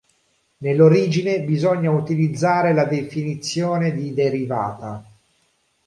[0.63, 5.05] Nell'origine bisogna utilizzare la definizione di derivata.